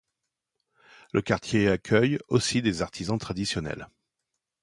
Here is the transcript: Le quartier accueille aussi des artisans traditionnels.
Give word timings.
Le 1.13 1.21
quartier 1.21 1.69
accueille 1.69 2.17
aussi 2.27 2.63
des 2.63 2.81
artisans 2.81 3.19
traditionnels. 3.19 3.87